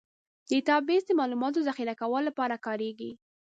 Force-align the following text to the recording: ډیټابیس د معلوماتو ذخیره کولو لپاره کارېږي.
ډیټابیس 0.49 1.03
د 1.07 1.11
معلوماتو 1.19 1.65
ذخیره 1.67 1.93
کولو 2.01 2.25
لپاره 2.29 2.55
کارېږي. 2.65 3.11